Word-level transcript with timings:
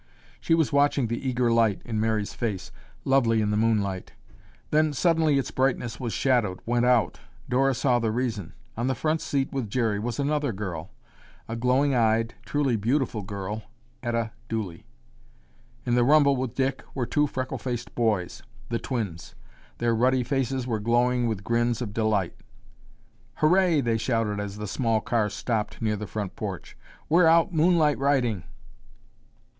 She 0.39 0.55
was 0.55 0.73
watching 0.73 1.05
the 1.09 1.29
eager 1.29 1.51
light 1.51 1.79
in 1.85 1.99
Mary's 1.99 2.33
face, 2.33 2.71
lovely 3.05 3.39
in 3.39 3.51
the 3.51 3.55
moonlight. 3.55 4.13
Then, 4.71 4.93
suddenly 4.93 5.37
its 5.37 5.51
brightness 5.51 5.99
was 5.99 6.11
shadowed, 6.11 6.59
went 6.65 6.87
out. 6.87 7.19
Dora 7.47 7.75
saw 7.75 7.99
the 7.99 8.09
reason. 8.11 8.53
On 8.75 8.87
the 8.87 8.95
front 8.95 9.21
seat 9.21 9.53
with 9.53 9.69
Jerry 9.69 9.99
was 9.99 10.17
another 10.17 10.51
girl, 10.53 10.89
a 11.47 11.55
glowing 11.55 11.93
eyed, 11.93 12.33
truly 12.47 12.75
beautiful 12.77 13.21
girl, 13.21 13.61
Etta 14.01 14.31
Dooley. 14.49 14.87
In 15.85 15.93
the 15.93 16.03
rumble 16.03 16.35
with 16.35 16.55
Dick 16.55 16.83
were 16.95 17.05
two 17.05 17.27
freckle 17.27 17.59
faced 17.59 17.93
boys, 17.93 18.41
the 18.69 18.79
twins. 18.79 19.35
Their 19.77 19.93
ruddy 19.93 20.23
faces 20.23 20.65
were 20.65 20.79
glowing 20.79 21.27
with 21.27 21.43
grins 21.43 21.79
of 21.79 21.93
delight. 21.93 22.33
"Hurray!" 23.35 23.81
they 23.81 23.97
shouted 23.99 24.39
as 24.39 24.57
the 24.57 24.65
small 24.65 24.99
car 24.99 25.29
stopped 25.29 25.79
near 25.79 25.95
the 25.95 26.07
front 26.07 26.35
porch. 26.35 26.75
"We're 27.07 27.27
out 27.27 27.53
moonlight 27.53 27.99
riding." 27.99 28.45